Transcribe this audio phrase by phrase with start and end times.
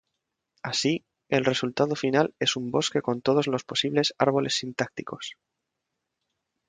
[0.63, 5.35] Así, el resultado final es un bosque con todos los posibles árboles sintácticos.